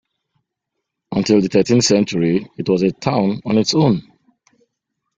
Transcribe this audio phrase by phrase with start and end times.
[1.11, 4.01] Until the thirteenth century, it was a town on its own.